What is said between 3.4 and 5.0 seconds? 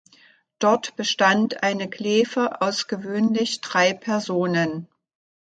drei Personen.